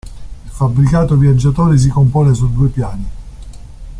Il 0.45 0.49
fabbricato 0.49 1.15
viaggiatori 1.15 1.77
si 1.77 1.87
compone 1.89 2.33
su 2.33 2.51
due 2.51 2.69
piani. 2.69 3.09